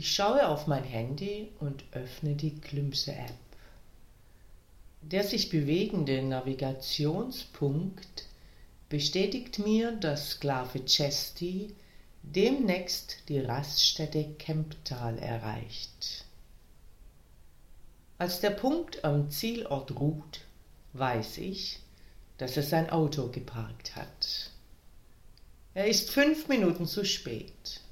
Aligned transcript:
Ich 0.00 0.14
schaue 0.14 0.48
auf 0.48 0.66
mein 0.66 0.84
Handy 0.84 1.50
und 1.60 1.84
öffne 1.92 2.34
die 2.34 2.58
Klümse-App. 2.58 3.34
Der 5.02 5.24
sich 5.24 5.50
bewegende 5.50 6.22
Navigationspunkt 6.22 8.24
bestätigt 8.88 9.58
mir, 9.58 9.92
dass 9.92 10.30
Sklave 10.30 10.86
Chesty 10.86 11.74
demnächst 12.22 13.28
die 13.28 13.40
Raststätte 13.40 14.24
Kemptal 14.38 15.18
erreicht. 15.18 16.24
Als 18.16 18.40
der 18.40 18.52
Punkt 18.52 19.04
am 19.04 19.30
Zielort 19.30 20.00
ruht, 20.00 20.40
weiß 20.94 21.36
ich, 21.36 21.78
dass 22.38 22.56
er 22.56 22.62
sein 22.62 22.88
Auto 22.88 23.28
geparkt 23.28 23.96
hat. 23.96 24.50
Er 25.74 25.88
ist 25.88 26.10
fünf 26.10 26.48
Minuten 26.48 26.86
zu 26.86 27.04
spät. 27.04 27.82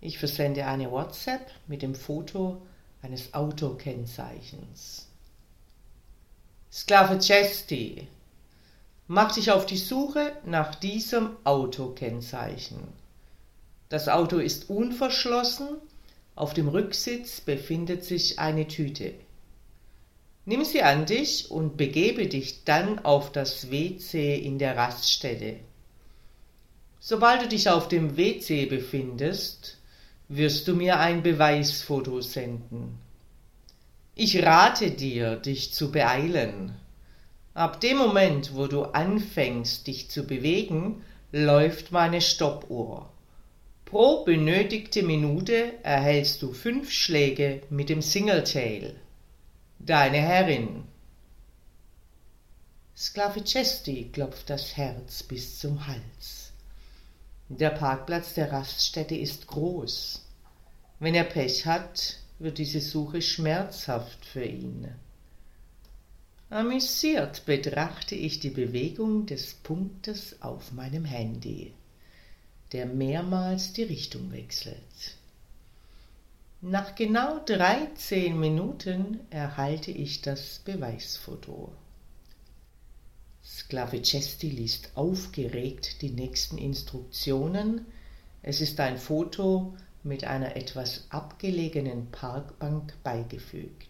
Ich 0.00 0.18
versende 0.18 0.64
eine 0.66 0.90
WhatsApp 0.92 1.50
mit 1.66 1.82
dem 1.82 1.94
Foto 1.94 2.62
eines 3.02 3.34
Autokennzeichens. 3.34 5.08
Sklave 6.70 7.18
Chesty, 7.18 8.06
mach 9.08 9.32
dich 9.32 9.50
auf 9.50 9.66
die 9.66 9.78
Suche 9.78 10.32
nach 10.44 10.76
diesem 10.76 11.30
Autokennzeichen. 11.42 12.78
Das 13.88 14.08
Auto 14.08 14.38
ist 14.38 14.70
unverschlossen, 14.70 15.68
auf 16.36 16.54
dem 16.54 16.68
Rücksitz 16.68 17.40
befindet 17.40 18.04
sich 18.04 18.38
eine 18.38 18.68
Tüte. 18.68 19.14
Nimm 20.44 20.64
sie 20.64 20.82
an 20.82 21.06
dich 21.06 21.50
und 21.50 21.76
begebe 21.76 22.28
dich 22.28 22.62
dann 22.64 23.00
auf 23.00 23.32
das 23.32 23.72
WC 23.72 24.36
in 24.36 24.58
der 24.58 24.76
Raststätte. 24.76 25.56
Sobald 27.00 27.42
du 27.42 27.48
dich 27.48 27.68
auf 27.68 27.88
dem 27.88 28.16
WC 28.16 28.66
befindest, 28.66 29.77
wirst 30.28 30.68
du 30.68 30.74
mir 30.74 30.98
ein 30.98 31.22
Beweisfoto 31.22 32.20
senden. 32.20 32.98
Ich 34.14 34.42
rate 34.44 34.90
dir, 34.90 35.36
dich 35.36 35.72
zu 35.72 35.90
beeilen. 35.90 36.74
Ab 37.54 37.80
dem 37.80 37.96
Moment, 37.96 38.54
wo 38.54 38.66
du 38.66 38.82
anfängst, 38.82 39.86
dich 39.86 40.10
zu 40.10 40.26
bewegen, 40.26 41.02
läuft 41.32 41.92
meine 41.92 42.20
Stoppuhr. 42.20 43.10
Pro 43.84 44.24
benötigte 44.24 45.02
Minute 45.02 45.72
erhältst 45.82 46.42
du 46.42 46.52
fünf 46.52 46.90
Schläge 46.90 47.62
mit 47.70 47.88
dem 47.88 48.02
Singletail. 48.02 48.94
Deine 49.78 50.18
Herrin. 50.18 50.84
Sklave 52.96 53.42
Chesty 53.44 54.10
klopft 54.12 54.50
das 54.50 54.76
Herz 54.76 55.22
bis 55.22 55.58
zum 55.58 55.86
Hals. 55.86 56.37
Der 57.48 57.70
Parkplatz 57.70 58.34
der 58.34 58.52
Raststätte 58.52 59.16
ist 59.16 59.46
groß. 59.46 60.22
Wenn 61.00 61.14
er 61.14 61.24
Pech 61.24 61.64
hat, 61.64 62.18
wird 62.38 62.58
diese 62.58 62.80
Suche 62.80 63.22
schmerzhaft 63.22 64.24
für 64.26 64.44
ihn. 64.44 64.88
Amüsiert 66.50 67.46
betrachte 67.46 68.14
ich 68.14 68.40
die 68.40 68.50
Bewegung 68.50 69.26
des 69.26 69.54
Punktes 69.54 70.42
auf 70.42 70.72
meinem 70.72 71.04
Handy, 71.04 71.72
der 72.72 72.86
mehrmals 72.86 73.72
die 73.72 73.84
Richtung 73.84 74.30
wechselt. 74.30 75.16
Nach 76.60 76.94
genau 76.94 77.38
dreizehn 77.44 78.38
Minuten 78.38 79.20
erhalte 79.30 79.90
ich 79.90 80.20
das 80.22 80.58
Beweisfoto. 80.58 81.72
Sklave 83.50 84.02
Chesty 84.02 84.50
liest 84.50 84.90
aufgeregt 84.94 86.02
die 86.02 86.10
nächsten 86.10 86.58
Instruktionen. 86.58 87.86
Es 88.42 88.60
ist 88.60 88.78
ein 88.78 88.98
Foto 88.98 89.74
mit 90.02 90.24
einer 90.24 90.54
etwas 90.54 91.06
abgelegenen 91.08 92.10
Parkbank 92.10 92.92
beigefügt. 93.02 93.88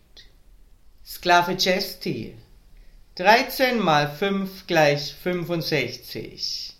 Sklave 1.05 1.57
Chesty 1.57 2.37
13 3.17 3.81
mal 3.81 4.09
5 4.09 4.69
gleich 4.69 5.15
65. 5.15 6.77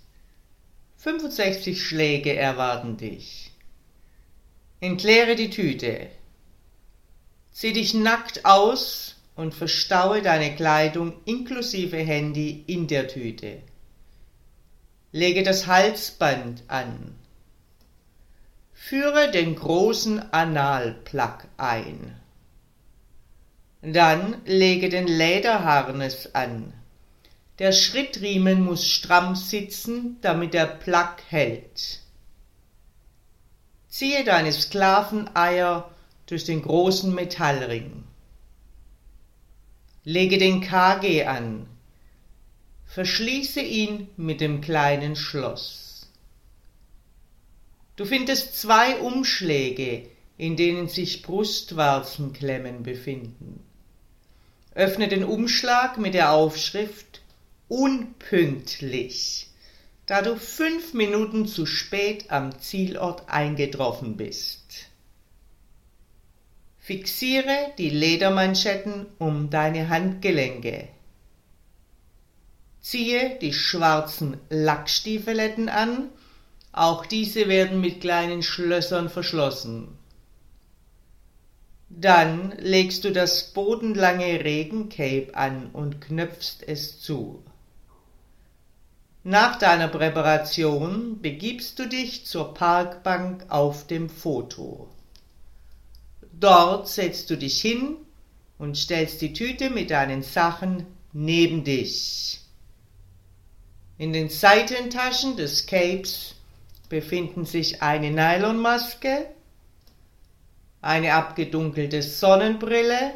65 0.99 1.85
Schläge 1.85 2.37
erwarten 2.37 2.97
dich. 2.97 3.51
Entleere 4.81 5.35
die 5.35 5.51
Tüte. 5.51 6.09
Zieh 7.51 7.73
dich 7.73 7.93
nackt 7.95 8.45
aus 8.45 9.18
und 9.39 9.55
verstaue 9.55 10.21
deine 10.21 10.57
Kleidung 10.57 11.13
inklusive 11.25 11.97
Handy 11.97 12.65
in 12.67 12.89
der 12.89 13.07
Tüte. 13.07 13.63
Lege 15.13 15.45
das 15.45 15.69
Halsband 15.69 16.65
an. 16.67 17.15
Führe 18.73 19.31
den 19.31 19.55
großen 19.55 20.33
Analplug 20.33 21.47
ein. 21.57 22.17
Dann 23.81 24.43
lege 24.45 24.89
den 24.89 25.07
Lederharnes 25.07 26.35
an. 26.35 26.73
Der 27.61 27.71
Schrittriemen 27.71 28.65
muss 28.65 28.89
stramm 28.89 29.37
sitzen, 29.37 30.17
damit 30.21 30.53
der 30.53 30.67
Plug 30.67 31.15
hält. 31.29 32.01
Ziehe 33.89 34.25
deine 34.25 34.51
Sklaveneier 34.51 35.89
durch 36.27 36.43
den 36.45 36.61
großen 36.61 37.15
Metallring. 37.15 38.08
Lege 40.11 40.39
den 40.39 40.63
KG 40.63 41.25
an. 41.25 41.67
Verschließe 42.87 43.61
ihn 43.61 44.09
mit 44.17 44.41
dem 44.41 44.63
kleinen 44.63 45.17
Schloss. 45.17 46.09
Du 47.95 48.07
findest 48.07 48.59
zwei 48.59 49.01
Umschläge, 49.01 50.09
in 50.39 50.57
denen 50.57 50.89
sich 50.89 51.21
Brustwarzenklemmen 51.21 52.85
befinden. 52.85 53.63
Öffne 54.75 55.09
den 55.09 55.25
Umschlag 55.25 55.99
mit 55.99 56.15
der 56.15 56.33
Aufschrift 56.33 57.21
Unpünktlich, 57.69 59.49
da 60.07 60.23
du 60.23 60.37
fünf 60.37 60.95
Minuten 60.95 61.47
zu 61.47 61.67
spät 61.67 62.31
am 62.31 62.59
Zielort 62.59 63.29
eingetroffen 63.29 64.17
bist. 64.17 64.88
Fixiere 66.89 67.75
die 67.77 67.91
Ledermanschetten 67.91 69.05
um 69.19 69.51
deine 69.51 69.91
Handgelenke. 69.91 70.89
Ziehe 72.81 73.39
die 73.43 73.53
schwarzen 73.53 74.39
Lackstiefeletten 74.49 75.69
an, 75.69 76.09
auch 76.73 77.05
diese 77.05 77.47
werden 77.47 77.83
mit 77.83 78.01
kleinen 78.01 78.43
Schlössern 78.43 79.11
verschlossen. 79.11 79.99
Dann 81.91 82.55
legst 82.57 83.05
du 83.05 83.13
das 83.13 83.53
bodenlange 83.53 84.43
Regencape 84.43 85.35
an 85.35 85.69
und 85.75 86.01
knöpfst 86.01 86.67
es 86.67 87.03
zu. 87.03 87.43
Nach 89.25 89.59
deiner 89.59 89.89
Präparation 89.89 91.21
begibst 91.21 91.79
du 91.79 91.87
dich 91.87 92.25
zur 92.25 92.55
Parkbank 92.55 93.45
auf 93.51 93.87
dem 93.87 94.09
Foto. 94.09 94.89
Dort 96.41 96.89
setzt 96.89 97.31
du 97.31 97.37
dich 97.37 97.61
hin 97.61 97.97
und 98.59 98.77
stellst 98.77 99.21
die 99.21 99.33
Tüte 99.33 99.71
mit 99.71 99.91
deinen 99.91 100.23
Sachen 100.23 100.87
neben 101.13 101.65
dich. 101.65 102.41
In 103.97 104.13
den 104.13 104.29
Seitentaschen 104.29 105.37
des 105.37 105.67
Capes 105.67 106.35
befinden 106.89 107.45
sich 107.45 107.83
eine 107.83 108.11
Nylonmaske, 108.11 109.27
eine 110.81 111.15
abgedunkelte 111.15 112.03
Sonnenbrille, 112.03 113.15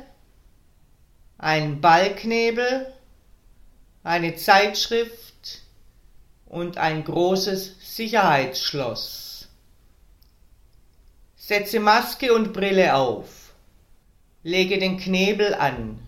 ein 1.39 1.81
Ballknebel, 1.81 2.93
eine 4.03 4.35
Zeitschrift 4.35 5.63
und 6.47 6.77
ein 6.77 7.05
großes 7.05 7.77
Sicherheitsschloss. 7.81 9.32
Setze 11.45 11.81
Maske 11.81 12.33
und 12.33 12.53
Brille 12.53 12.95
auf. 12.95 13.53
Lege 14.45 14.79
den 14.79 14.97
Knebel 14.97 15.55
an. 15.55 15.99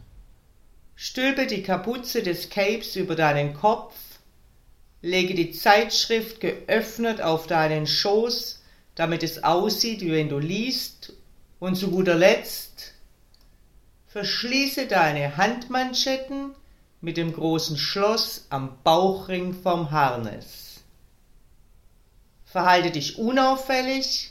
Stülpe 0.95 1.49
die 1.49 1.65
Kapuze 1.65 2.23
des 2.23 2.51
Capes 2.51 2.95
über 2.95 3.17
deinen 3.17 3.55
Kopf. 3.55 3.95
Lege 5.03 5.35
die 5.35 5.51
Zeitschrift 5.51 6.41
geöffnet 6.41 7.21
auf 7.21 7.49
deinen 7.49 7.89
Schoß 7.89 8.61
damit 8.95 9.25
es 9.25 9.43
aussieht, 9.43 10.03
wie 10.03 10.13
wenn 10.13 10.29
du 10.29 10.39
liest, 10.39 11.13
und 11.59 11.77
zu 11.77 11.91
guter 11.91 12.15
Letzt 12.15 12.93
verschließe 14.07 14.87
deine 14.87 15.37
Handmanschetten 15.37 16.55
mit 17.01 17.17
dem 17.17 17.33
großen 17.33 17.77
Schloss 17.77 18.47
am 18.51 18.79
Bauchring 18.85 19.53
vom 19.55 19.91
Harnes. 19.91 20.85
Verhalte 22.45 22.93
dich 22.93 23.19
unauffällig, 23.19 24.31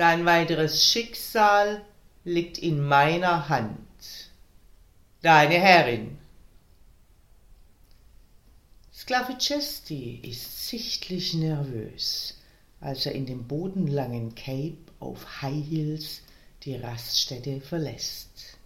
dein 0.00 0.24
weiteres 0.24 0.82
Schicksal 0.82 1.82
liegt 2.24 2.56
in 2.56 2.82
meiner 2.82 3.50
Hand. 3.50 4.30
Deine 5.20 5.56
Herrin. 5.56 6.16
Sclavicesti 8.94 10.20
ist 10.22 10.68
sichtlich 10.68 11.34
nervös, 11.34 12.38
als 12.80 13.04
er 13.04 13.12
in 13.12 13.26
dem 13.26 13.46
bodenlangen 13.46 14.34
Cape 14.34 14.78
auf 15.00 15.42
High 15.42 15.66
Heels 15.68 16.22
die 16.62 16.76
Raststätte 16.76 17.60
verlässt. 17.60 18.56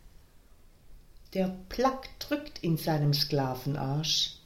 Der 1.32 1.52
Plack 1.68 2.16
drückt 2.20 2.60
in 2.60 2.76
seinem 2.76 3.12
Sklavenarsch, 3.12 4.36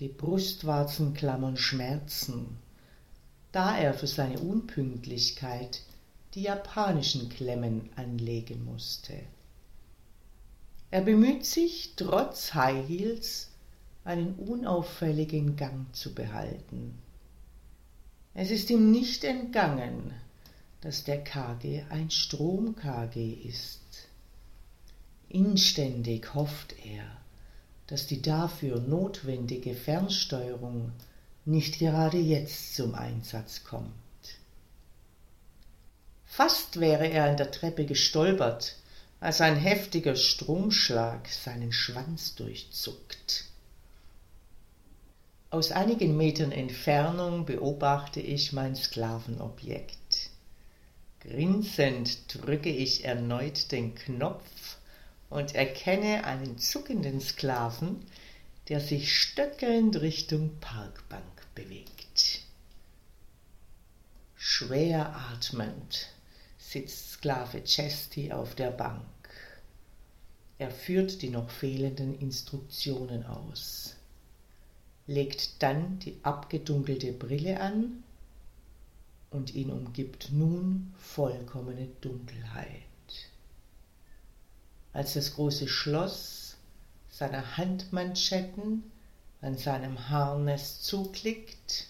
die 0.00 0.08
Brustwarzenklammern 0.08 1.56
schmerzen, 1.56 2.58
da 3.52 3.78
er 3.78 3.94
für 3.94 4.06
seine 4.06 4.38
Unpünktlichkeit 4.38 5.80
die 6.36 6.42
japanischen 6.42 7.30
Klemmen 7.30 7.88
anlegen 7.96 8.62
musste. 8.66 9.14
Er 10.90 11.00
bemüht 11.00 11.46
sich, 11.46 11.94
trotz 11.96 12.52
High 12.52 12.86
Heels 12.86 13.48
einen 14.04 14.34
unauffälligen 14.34 15.56
Gang 15.56 15.86
zu 15.96 16.14
behalten. 16.14 16.98
Es 18.34 18.50
ist 18.50 18.68
ihm 18.68 18.90
nicht 18.92 19.24
entgangen, 19.24 20.12
dass 20.82 21.04
der 21.04 21.24
KG 21.24 21.84
ein 21.88 22.10
Strom-KG 22.10 23.32
ist. 23.32 23.80
Inständig 25.30 26.34
hofft 26.34 26.74
er, 26.84 27.04
dass 27.86 28.06
die 28.06 28.20
dafür 28.20 28.80
notwendige 28.80 29.74
Fernsteuerung 29.74 30.92
nicht 31.46 31.78
gerade 31.78 32.18
jetzt 32.18 32.76
zum 32.76 32.94
Einsatz 32.94 33.64
kommt. 33.64 34.05
Fast 36.36 36.80
wäre 36.80 37.06
er 37.06 37.24
an 37.24 37.38
der 37.38 37.50
Treppe 37.50 37.86
gestolpert, 37.86 38.76
als 39.20 39.40
ein 39.40 39.56
heftiger 39.56 40.16
Stromschlag 40.16 41.26
seinen 41.30 41.72
Schwanz 41.72 42.34
durchzuckt. 42.34 43.46
Aus 45.48 45.72
einigen 45.72 46.14
Metern 46.18 46.52
Entfernung 46.52 47.46
beobachte 47.46 48.20
ich 48.20 48.52
mein 48.52 48.76
Sklavenobjekt. 48.76 50.28
Grinsend 51.20 52.34
drücke 52.34 52.68
ich 52.68 53.06
erneut 53.06 53.72
den 53.72 53.94
Knopf 53.94 54.76
und 55.30 55.54
erkenne 55.54 56.24
einen 56.24 56.58
zuckenden 56.58 57.22
Sklaven, 57.22 58.04
der 58.68 58.80
sich 58.80 59.10
stöckelnd 59.10 60.02
Richtung 60.02 60.50
Parkbank 60.60 61.46
bewegt. 61.54 62.42
Schwer 64.36 65.16
atmend 65.32 66.10
sitzt 66.76 67.12
Sklave 67.12 67.64
Chesty 67.64 68.32
auf 68.32 68.54
der 68.54 68.70
Bank. 68.70 69.02
Er 70.58 70.70
führt 70.70 71.22
die 71.22 71.30
noch 71.30 71.48
fehlenden 71.48 72.18
Instruktionen 72.18 73.24
aus, 73.24 73.94
legt 75.06 75.62
dann 75.62 75.98
die 76.00 76.18
abgedunkelte 76.22 77.12
Brille 77.12 77.60
an 77.62 78.04
und 79.30 79.54
ihn 79.54 79.70
umgibt 79.70 80.32
nun 80.32 80.92
vollkommene 80.98 81.88
Dunkelheit. 82.02 82.82
Als 84.92 85.14
das 85.14 85.34
große 85.34 85.68
Schloss 85.68 86.56
seiner 87.08 87.56
Handmanschetten 87.56 88.82
an 89.40 89.56
seinem 89.56 90.10
Harness 90.10 90.82
zuklickt, 90.82 91.86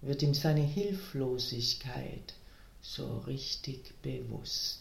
wird 0.00 0.22
ihm 0.22 0.34
seine 0.34 0.62
Hilflosigkeit 0.62 2.34
so 2.94 3.18
richtig 3.26 4.00
bewusst. 4.00 4.78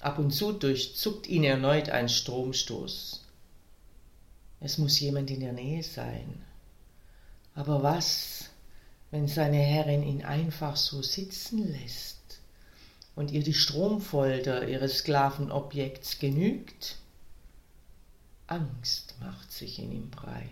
Ab 0.00 0.18
und 0.18 0.30
zu 0.30 0.52
durchzuckt 0.52 1.26
ihn 1.26 1.44
erneut 1.44 1.88
ein 1.88 2.08
Stromstoß. 2.08 3.22
Es 4.60 4.78
muss 4.78 5.00
jemand 5.00 5.30
in 5.30 5.40
der 5.40 5.52
Nähe 5.52 5.82
sein. 5.82 6.44
Aber 7.54 7.82
was, 7.82 8.50
wenn 9.10 9.26
seine 9.26 9.58
Herrin 9.58 10.02
ihn 10.02 10.22
einfach 10.22 10.76
so 10.76 11.02
sitzen 11.02 11.72
lässt 11.72 12.40
und 13.14 13.30
ihr 13.30 13.42
die 13.42 13.54
Stromfolter 13.54 14.68
ihres 14.68 14.98
Sklavenobjekts 14.98 16.18
genügt? 16.18 16.96
Angst 18.46 19.14
macht 19.20 19.50
sich 19.50 19.78
in 19.78 19.90
ihm 19.92 20.10
breit. 20.10 20.46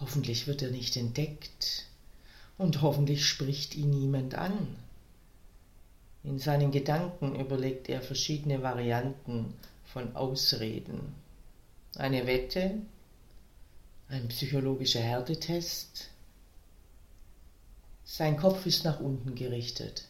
Hoffentlich 0.00 0.46
wird 0.48 0.62
er 0.62 0.70
nicht 0.70 0.96
entdeckt 0.96 1.86
und 2.58 2.82
hoffentlich 2.82 3.26
spricht 3.26 3.74
ihn 3.74 3.90
niemand 3.90 4.34
an. 4.34 4.76
In 6.24 6.38
seinen 6.38 6.70
Gedanken 6.70 7.34
überlegt 7.34 7.88
er 7.88 8.00
verschiedene 8.00 8.62
Varianten 8.62 9.54
von 9.84 10.14
Ausreden. 10.14 11.14
Eine 11.96 12.26
Wette, 12.26 12.74
ein 14.08 14.28
psychologischer 14.28 15.00
Härtetest. 15.00 16.10
Sein 18.04 18.36
Kopf 18.36 18.66
ist 18.66 18.84
nach 18.84 19.00
unten 19.00 19.34
gerichtet, 19.34 20.04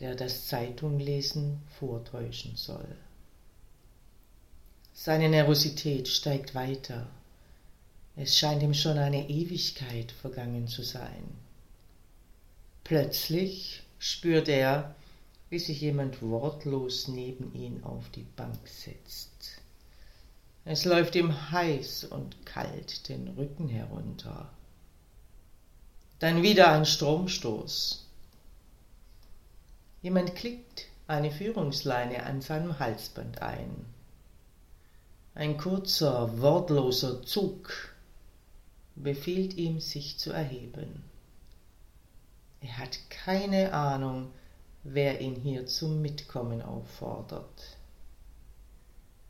der 0.00 0.14
das 0.14 0.48
Zeitunglesen 0.48 1.60
vortäuschen 1.78 2.56
soll. 2.56 2.96
Seine 4.94 5.28
Nervosität 5.28 6.08
steigt 6.08 6.54
weiter. 6.54 7.06
Es 8.16 8.36
scheint 8.36 8.62
ihm 8.62 8.74
schon 8.74 8.98
eine 8.98 9.28
Ewigkeit 9.28 10.10
vergangen 10.10 10.66
zu 10.66 10.82
sein. 10.82 11.45
Plötzlich 12.86 13.82
spürt 13.98 14.48
er, 14.48 14.94
wie 15.50 15.58
sich 15.58 15.80
jemand 15.80 16.22
wortlos 16.22 17.08
neben 17.08 17.52
ihn 17.52 17.82
auf 17.82 18.08
die 18.10 18.22
Bank 18.36 18.60
setzt. 18.68 19.60
Es 20.64 20.84
läuft 20.84 21.16
ihm 21.16 21.50
heiß 21.50 22.04
und 22.04 22.46
kalt 22.46 23.08
den 23.08 23.26
Rücken 23.36 23.68
herunter. 23.68 24.48
Dann 26.20 26.44
wieder 26.44 26.70
ein 26.70 26.86
Stromstoß. 26.86 28.06
Jemand 30.02 30.36
klickt 30.36 30.86
eine 31.08 31.32
Führungsleine 31.32 32.22
an 32.22 32.40
seinem 32.40 32.78
Halsband 32.78 33.42
ein. 33.42 33.84
Ein 35.34 35.56
kurzer, 35.56 36.40
wortloser 36.40 37.24
Zug 37.24 37.96
befiehlt 38.94 39.54
ihm, 39.54 39.80
sich 39.80 40.18
zu 40.18 40.30
erheben. 40.30 41.02
Er 42.60 42.78
hat 42.78 42.98
keine 43.10 43.72
Ahnung, 43.72 44.30
wer 44.82 45.20
ihn 45.20 45.34
hier 45.34 45.66
zum 45.66 46.00
Mitkommen 46.02 46.62
auffordert. 46.62 47.76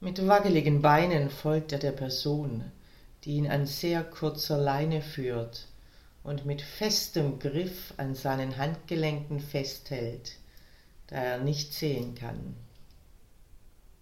Mit 0.01 0.27
wackeligen 0.27 0.83
Beinen 0.83 1.31
folgt 1.31 1.73
er 1.73 1.79
der 1.79 1.93
Person, 1.93 2.71
die 3.25 3.37
ihn 3.37 3.51
an 3.51 3.67
sehr 3.67 4.05
kurzer 4.05 4.59
Leine 4.59 5.01
führt 5.01 5.67
und 6.23 6.45
mit 6.45 6.61
festem 6.61 7.39
Griff 7.39 7.95
an 7.97 8.15
seinen 8.15 8.57
Handgelenken 8.57 9.41
festhält, 9.41 10.37
da 11.07 11.17
er 11.17 11.39
nicht 11.39 11.73
sehen 11.73 12.15
kann. 12.15 12.57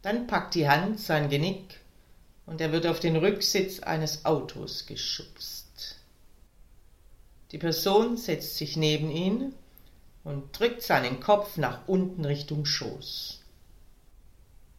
Dann 0.02 0.26
packt 0.26 0.54
die 0.54 0.68
Hand 0.68 1.00
sein 1.00 1.30
Genick 1.30 1.80
und 2.46 2.60
er 2.60 2.72
wird 2.72 2.86
auf 2.86 3.00
den 3.00 3.16
Rücksitz 3.16 3.80
eines 3.80 4.24
Autos 4.24 4.86
geschubst. 4.86 5.63
Die 7.54 7.58
Person 7.58 8.16
setzt 8.16 8.56
sich 8.56 8.76
neben 8.76 9.12
ihn 9.12 9.54
und 10.24 10.58
drückt 10.58 10.82
seinen 10.82 11.20
Kopf 11.20 11.56
nach 11.56 11.86
unten 11.86 12.24
Richtung 12.24 12.66
Schoß. 12.66 13.42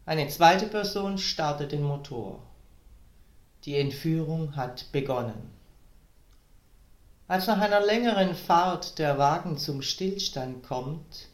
Eine 0.06 0.28
zweite 0.28 0.68
Person 0.68 1.18
startet 1.18 1.72
den 1.72 1.84
Motor. 1.84 2.44
Die 3.64 3.78
Entführung 3.78 4.58
hat 4.58 4.92
begonnen. 4.92 5.54
Als 7.30 7.48
nach 7.48 7.62
einer 7.62 7.80
längeren 7.80 8.36
Fahrt 8.36 9.00
der 9.00 9.18
Wagen 9.18 9.58
zum 9.58 9.82
Stillstand 9.82 10.62
kommt, 10.64 11.30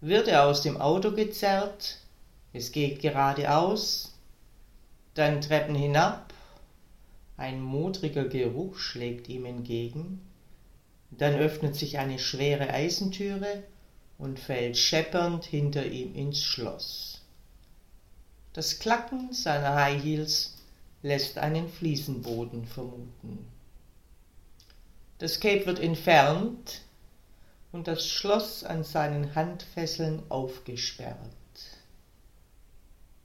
wird 0.00 0.28
er 0.28 0.46
aus 0.46 0.62
dem 0.62 0.80
Auto 0.80 1.12
gezerrt, 1.12 1.98
es 2.54 2.72
geht 2.72 3.02
geradeaus, 3.02 4.14
dann 5.12 5.42
Treppen 5.42 5.74
hinab, 5.74 6.32
ein 7.36 7.60
modriger 7.60 8.24
Geruch 8.24 8.78
schlägt 8.78 9.28
ihm 9.28 9.44
entgegen, 9.44 10.22
dann 11.18 11.34
öffnet 11.34 11.76
sich 11.76 11.98
eine 11.98 12.18
schwere 12.18 12.70
Eisentüre 12.70 13.62
und 14.18 14.38
fällt 14.38 14.76
scheppernd 14.76 15.44
hinter 15.44 15.86
ihm 15.86 16.14
ins 16.14 16.42
Schloss. 16.42 17.22
Das 18.52 18.78
Klacken 18.78 19.32
seiner 19.32 19.74
High 19.74 20.02
Heels 20.02 20.54
lässt 21.02 21.38
einen 21.38 21.68
Fliesenboden 21.68 22.66
vermuten. 22.66 23.46
Das 25.18 25.40
Cape 25.40 25.66
wird 25.66 25.80
entfernt 25.80 26.82
und 27.72 27.88
das 27.88 28.08
Schloss 28.08 28.62
an 28.62 28.84
seinen 28.84 29.34
Handfesseln 29.34 30.22
aufgesperrt. 30.28 31.18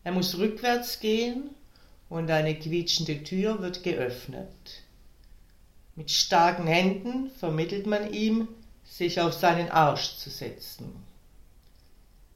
Er 0.04 0.12
muss 0.12 0.38
rückwärts 0.38 1.00
gehen 1.00 1.52
und 2.10 2.32
eine 2.32 2.58
quietschende 2.58 3.24
Tür 3.24 3.62
wird 3.62 3.84
geöffnet. 3.84 4.84
Mit 6.00 6.12
starken 6.12 6.66
Händen 6.66 7.30
vermittelt 7.30 7.86
man 7.86 8.14
ihm, 8.14 8.48
sich 8.86 9.20
auf 9.20 9.34
seinen 9.34 9.70
Arsch 9.70 10.16
zu 10.16 10.30
setzen. 10.30 10.94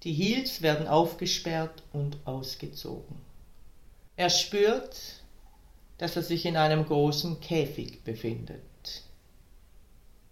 Die 0.04 0.12
Heels 0.12 0.62
werden 0.62 0.86
aufgesperrt 0.86 1.82
und 1.94 2.18
ausgezogen. 2.26 3.16
Er 4.18 4.30
spürt, 4.30 5.00
dass 5.98 6.18
er 6.18 6.24
sich 6.24 6.46
in 6.46 6.58
einem 6.58 6.86
großen 6.86 7.40
Käfig 7.40 8.04
befindet. 8.04 8.60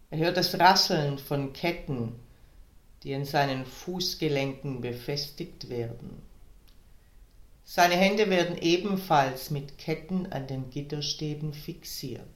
Er 0.10 0.18
hört 0.18 0.36
das 0.36 0.60
Rasseln 0.60 1.18
von 1.18 1.54
Ketten, 1.54 2.20
die 3.04 3.14
in 3.14 3.24
seinen 3.24 3.66
Fußgelenken 3.66 4.82
befestigt 4.82 5.70
werden. 5.70 6.22
Seine 7.64 7.96
Hände 7.96 8.30
werden 8.30 8.58
ebenfalls 8.58 9.52
mit 9.52 9.78
Ketten 9.78 10.26
an 10.34 10.48
den 10.48 10.70
Gitterstäben 10.70 11.54
fixiert. 11.54 12.28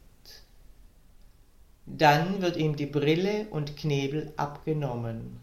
Dann 1.85 2.41
wird 2.41 2.57
ihm 2.57 2.75
die 2.75 2.87
Brille 2.87 3.47
und 3.51 3.77
Knebel 3.77 4.33
abgenommen, 4.37 5.39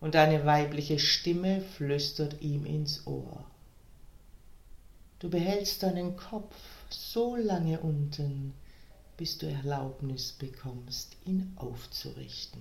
und 0.00 0.16
eine 0.16 0.44
weibliche 0.44 0.98
Stimme 0.98 1.60
flüstert 1.60 2.42
ihm 2.42 2.66
ins 2.66 3.06
Ohr. 3.06 3.44
Du 5.20 5.30
behältst 5.30 5.82
deinen 5.82 6.16
Kopf 6.16 6.54
so 6.90 7.36
lange 7.36 7.80
unten, 7.80 8.52
bis 9.16 9.38
du 9.38 9.46
Erlaubnis 9.46 10.32
bekommst, 10.32 11.16
ihn 11.24 11.52
aufzurichten. 11.56 12.60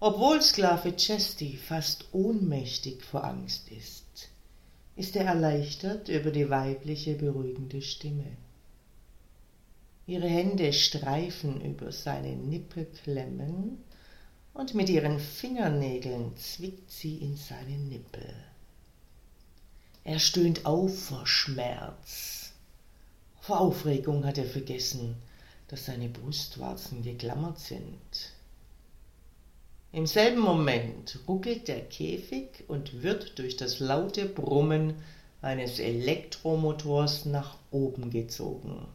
Obwohl 0.00 0.42
Sklave 0.42 0.96
Chesty 0.96 1.56
fast 1.56 2.06
ohnmächtig 2.12 3.02
vor 3.04 3.24
Angst 3.24 3.70
ist, 3.70 4.28
ist 4.96 5.16
er 5.16 5.24
erleichtert 5.24 6.08
über 6.08 6.30
die 6.30 6.50
weibliche 6.50 7.14
beruhigende 7.14 7.80
Stimme. 7.80 8.36
Ihre 10.06 10.28
Hände 10.28 10.72
streifen 10.74 11.62
über 11.62 11.90
seine 11.90 12.36
Nippelklemmen 12.36 13.78
und 14.52 14.74
mit 14.74 14.90
ihren 14.90 15.18
Fingernägeln 15.18 16.36
zwickt 16.36 16.90
sie 16.90 17.16
in 17.16 17.36
seine 17.36 17.78
Nippel. 17.78 18.34
Er 20.04 20.18
stöhnt 20.18 20.66
auf 20.66 21.06
vor 21.06 21.26
Schmerz. 21.26 22.52
Vor 23.40 23.60
Aufregung 23.60 24.26
hat 24.26 24.36
er 24.36 24.44
vergessen, 24.44 25.16
dass 25.68 25.86
seine 25.86 26.10
Brustwarzen 26.10 27.02
geklammert 27.02 27.58
sind. 27.58 28.34
Im 29.92 30.06
selben 30.06 30.40
Moment 30.40 31.18
ruckelt 31.26 31.68
der 31.68 31.80
Käfig 31.80 32.64
und 32.68 33.02
wird 33.02 33.38
durch 33.38 33.56
das 33.56 33.80
laute 33.80 34.26
Brummen 34.26 34.96
eines 35.40 35.78
Elektromotors 35.78 37.24
nach 37.24 37.56
oben 37.70 38.10
gezogen. 38.10 38.86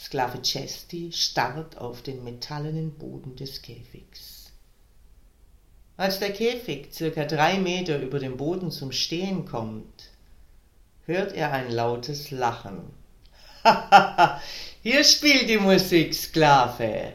Sklave 0.00 0.40
Chesty 0.40 1.10
starrt 1.12 1.76
auf 1.76 2.02
den 2.02 2.22
metallenen 2.22 2.92
Boden 2.92 3.34
des 3.34 3.60
Käfigs. 3.60 4.52
Als 5.96 6.20
der 6.20 6.32
Käfig 6.32 6.94
circa 6.94 7.24
drei 7.24 7.58
Meter 7.58 7.98
über 7.98 8.20
dem 8.20 8.36
Boden 8.36 8.70
zum 8.70 8.92
Stehen 8.92 9.44
kommt, 9.44 10.10
hört 11.04 11.32
er 11.32 11.52
ein 11.52 11.72
lautes 11.72 12.30
Lachen. 12.30 12.92
Hahaha, 13.64 14.40
hier 14.82 15.02
spielt 15.02 15.50
die 15.50 15.58
Musik, 15.58 16.14
Sklave. 16.14 17.14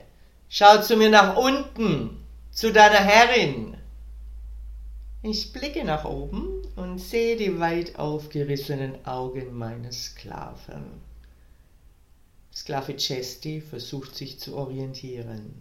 Schau 0.49 0.81
zu 0.81 0.97
mir 0.97 1.09
nach 1.09 1.37
unten, 1.37 2.21
zu 2.51 2.73
deiner 2.73 2.99
Herrin. 2.99 3.77
Ich 5.21 5.53
blicke 5.53 5.85
nach 5.85 6.03
oben 6.03 6.61
und 6.75 6.99
sehe 6.99 7.37
die 7.37 7.59
weit 7.61 7.97
aufgerissenen 7.97 9.05
Augen 9.05 9.57
meines 9.57 10.07
Sklaven. 10.07 11.12
Sklave 12.63 12.95
Chesty 12.95 13.59
versucht 13.59 14.15
sich 14.15 14.39
zu 14.39 14.55
orientieren. 14.55 15.53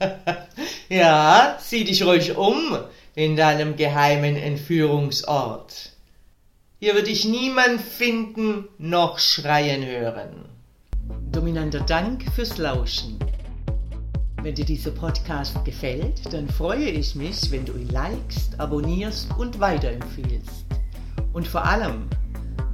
ja, 0.88 1.56
sieh 1.60 1.84
dich 1.84 2.02
ruhig 2.04 2.36
um 2.36 2.76
in 3.14 3.36
deinem 3.36 3.76
geheimen 3.76 4.34
Entführungsort. 4.34 5.92
Hier 6.80 6.96
wird 6.96 7.06
dich 7.06 7.24
niemand 7.24 7.80
finden 7.80 8.66
noch 8.78 9.20
schreien 9.20 9.86
hören. 9.86 10.46
Dominanter 11.30 11.82
Dank 11.82 12.24
fürs 12.34 12.58
Lauschen. 12.58 13.20
Wenn 14.42 14.56
dir 14.56 14.64
dieser 14.64 14.90
Podcast 14.90 15.64
gefällt, 15.64 16.20
dann 16.32 16.48
freue 16.48 16.90
ich 16.90 17.14
mich, 17.14 17.48
wenn 17.52 17.64
du 17.64 17.74
ihn 17.74 17.90
likest, 17.90 18.58
abonnierst 18.58 19.28
und 19.38 19.60
weiterempfiehlst. 19.60 20.66
Und 21.32 21.46
vor 21.46 21.64
allem, 21.64 22.10